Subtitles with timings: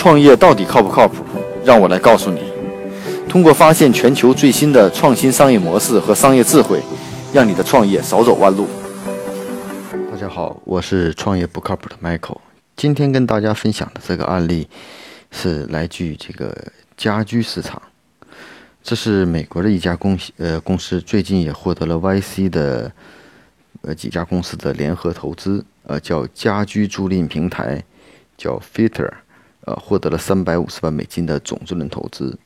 [0.00, 1.22] 创业到底靠不靠谱？
[1.62, 2.40] 让我来告诉你。
[3.28, 6.80] 通过发现全球最新的创新商业模式和商业智慧，
[7.34, 8.66] 让你的创业少走弯路。
[10.10, 12.38] 大家好，我是创业不靠谱的 Michael。
[12.76, 14.66] 今天跟大家分享的这个案例
[15.32, 16.56] 是来自于这个
[16.96, 17.82] 家居市场。
[18.82, 22.90] 这是美国的一家公司呃公司，最近也获得了 YC 的
[23.82, 27.84] 呃几家公司的联合投资，呃叫家居租赁平台，
[28.38, 29.10] 叫 Filter，
[29.66, 32.38] 呃获得了三百五十万美金的总资轮投资。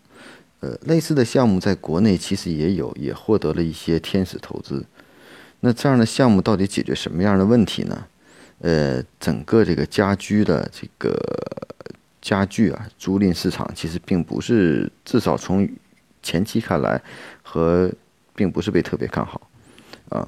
[0.61, 4.85] 呃，类似的项目在国内其实也有，也获得了一些天使投资。
[5.61, 8.07] 那这样的项目到底解决什么样的问题呢？
[8.61, 11.15] 呃，整个这个家居的这个
[12.23, 15.69] 家具啊，租赁市场其实并不是，至少从
[16.23, 16.99] 前期看来，
[17.43, 17.93] 和
[18.35, 19.51] 并不是被特别看好
[20.09, 20.27] 啊。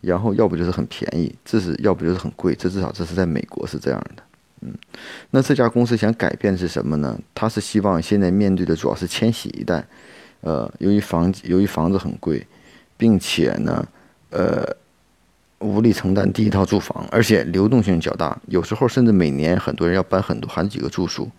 [0.00, 4.22] 然后要不就是很便宜，这是要不就是很贵，这至少这是在美国是这样的。
[4.60, 4.74] 嗯，
[5.30, 7.16] 那这家公司想改变是什么呢？
[7.32, 9.86] 他是希望现在面对的主要是千禧一代，
[10.40, 12.44] 呃，由于房由于房子很贵，
[12.96, 13.86] 并且呢，
[14.30, 14.66] 呃，
[15.60, 21.30] 无力承担第一套住房，而且流动性较大，有时候甚至每年很多人要搬很多好几个住宿。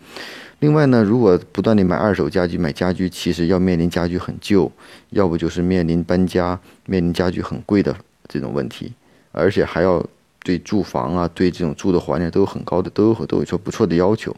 [0.59, 4.71] 另外呢，如果不断的买二手家具，买家具其实要面临家具很旧，
[5.09, 7.93] 要不就是面临搬家，面临家具很贵的
[8.29, 8.93] 这种问题，
[9.33, 10.05] 而且还要。
[10.43, 14.35] 对住房啊，对这种住的环境都有很高的，都有都有说不错的要求，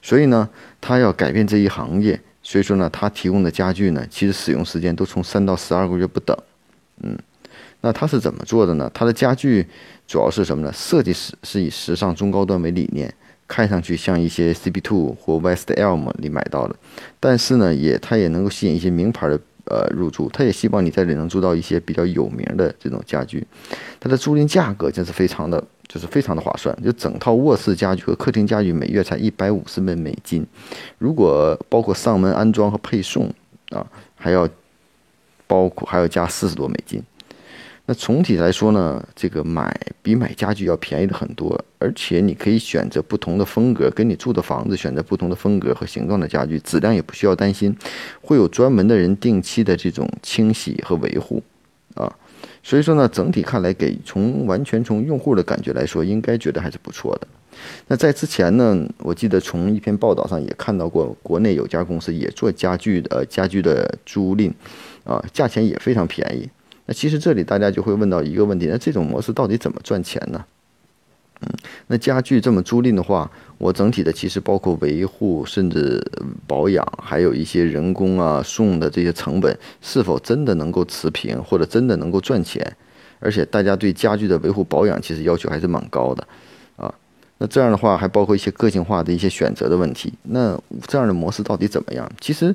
[0.00, 0.48] 所以呢，
[0.80, 6.36] 他要改变这一行业，所以说呢，他提供的家具呢，其实使用时间都从三到十二个月不等，
[7.02, 7.16] 嗯，
[7.82, 8.90] 那他是怎么做的呢？
[8.94, 9.66] 他的家具
[10.06, 10.72] 主要是什么呢？
[10.72, 13.12] 设计是是以时尚中高端为理念，
[13.46, 16.74] 看上去像一些 CP Two 或 West Elm 里买到的，
[17.20, 19.38] 但是呢，也他也能够吸引一些名牌的。
[19.68, 23.44] 呃，入住，他也希望你在这里能租到一些比较有名的这种家具，
[23.98, 30.46] 它的租赁价格真是非常的，就是非常的划算，就整套卧室家具和客厅家具每月才一百五十美美金，
[30.98, 33.28] 如果包括上门安装和配送
[33.70, 34.48] 啊，还要
[35.48, 37.02] 包括还要加四十多美金。
[37.88, 47.76] 那总体来说呢，这个买比买家具要便宜的很多，而且你可以选择不同的风格，跟你住的房子选择不同的风格和形状的家具，质量也不需要担心，
[48.20, 51.40] 会有专门的人定期的这种清洗和维护，
[51.94, 52.12] 啊，
[52.60, 57.28] 所以说呢，整体看来给从完全从用户的感觉来说，应该觉得还是不错的。
[57.86, 64.52] 那在之前呢，我记得从一篇报道上也看到过，国内有家公司也做家具的家具的租赁，
[65.04, 66.48] 啊，价钱也非常便宜。
[66.86, 70.44] 那其实这里大家就会问到一个问题：那这种模式到底怎么赚钱呢？
[71.42, 71.48] 嗯，
[71.88, 76.02] 那家具这么租赁的话，我整体的其实包括维护、甚至
[76.46, 82.76] 保养，还有一些人工啊、送的这些成本，是否真的能够持平，或者真的能够赚钱？
[83.18, 86.26] 而且大家对家具的维护保养其实要求还是蛮高的
[86.76, 86.94] 啊。
[87.38, 90.14] 那这样的话，还包括一些个性化的一些选择的问题。
[90.22, 92.10] 那这样的模式到底怎么样？
[92.20, 92.54] 其实。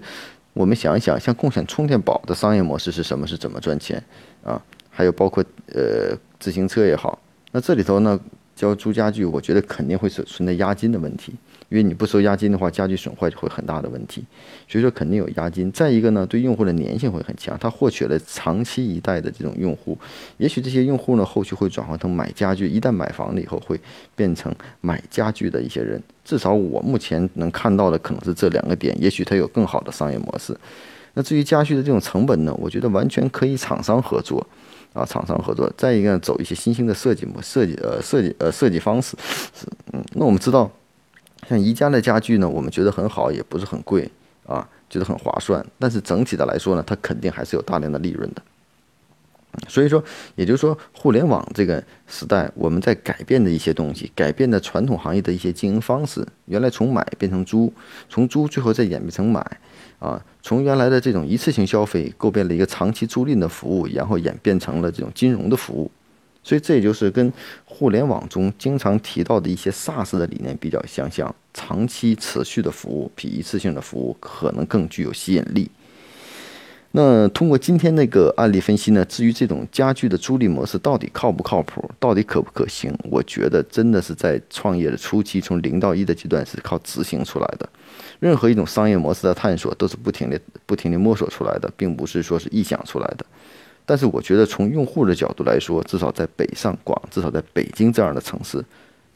[0.54, 3.26] 我们想一想，像共享充电宝的商业模式是什么？
[3.26, 4.04] 是怎么赚钱
[4.44, 4.62] 啊？
[4.90, 7.18] 还有包括呃自行车也好，
[7.54, 8.20] 那这里头呢，
[8.62, 11.34] 交租家具，我觉得肯定会是存在押金的问题。
[11.70, 14.24] 因为你不收押金的话，家具损坏就会很大的问题，
[14.68, 15.72] 所以说肯定有押金。
[15.72, 19.98] 再一个呢，对用户的粘性会很强，他获取了长期一代的这种用户，
[20.38, 23.80] 也许这些用户呢，后续会转化成买家具，一旦买房了以后会
[24.16, 26.00] 变成买家具的一些人。
[26.24, 30.56] 至少我目前能看到的可能是这两个点，也许他有更好的商业模式。
[31.14, 34.46] 那至于家具的这种成本呢，我觉得完全可以厂商合作，
[34.94, 35.72] 啊，厂商合作。
[35.78, 39.18] 再一个，走一些新兴的设计模设计呃设计呃设计方式，
[39.54, 40.70] 是嗯，那我们知道。
[41.50, 44.10] 像宜家的家具呢，我们觉得很好，也不是很贵
[44.46, 45.66] 啊，觉得很划算。
[45.80, 48.42] 但是整体的来说呢，它肯定还是有大量的利润的。
[49.68, 50.04] 所以说，
[50.36, 56.26] 也就是说，互联网这个时代，我们在改变的一些东西，改变的传统行业的一些经营方式。
[56.46, 57.72] 原来从买变成租，
[58.10, 59.40] 从租最后再演变成买，
[60.00, 65.92] 啊，从原来的这种一次性消费，构变了一个长期租赁的服务，然后演变成了这种金融的服务。
[66.44, 67.32] 所以这也就是跟
[67.66, 75.70] 互联网中经常提到的一些 SaaS 的理念比较相像，长期持续的服务比一次性的服务可能更具有吸引力。
[76.94, 87.70] 那通过今天那个案例分析呢，至于这种家具的租赁模式到底靠不靠谱，到底可不可行，我觉得真的是在创业的初期，从零到一的阶段是靠执行出来的。
[88.20, 93.26] 任何一种商业模式的探索都是不停的、不停的摸索出来的，并不是说是臆想出来的。
[93.86, 98.64] 但是我觉得，从用户的角度来说，至少在北上广，至少在北京这样的城市，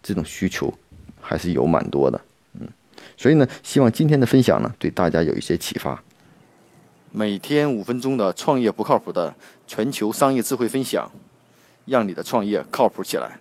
[0.01, 0.73] 这种需求
[1.19, 2.19] 还是有蛮多的。
[2.59, 2.67] 嗯，
[3.17, 6.01] 所以呢，希望今天的分享呢，对大家有一些启发。
[7.17, 9.33] 每天五分钟的创业不靠谱的
[9.65, 11.09] 全球商业智慧分享，
[11.85, 13.39] 让你的创业靠谱起来。